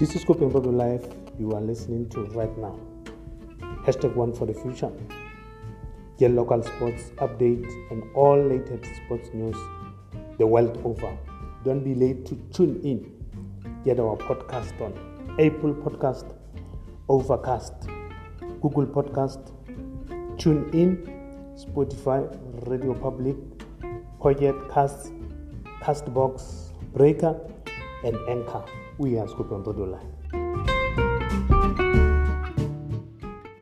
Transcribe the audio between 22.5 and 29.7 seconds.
Radio Public, Pocket Cast, Castbox, Breaker, and Anchor. We are Scorpion